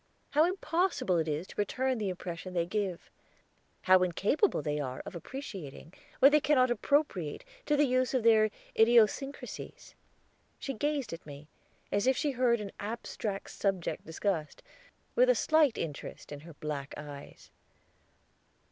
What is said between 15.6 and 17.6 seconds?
interest in her black eyes.